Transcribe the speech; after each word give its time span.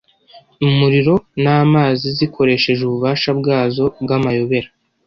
umuriro 0.67 1.15
namazi 1.43 2.07
zikoresheje 2.17 2.81
ububasha 2.85 3.29
bwazo 3.39 3.83
bwamayobera 4.03 4.69